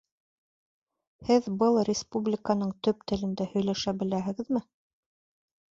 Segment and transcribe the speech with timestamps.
[1.29, 4.69] Һеҙ был республиканың төп телендә һөйләшә беләһегеҙме?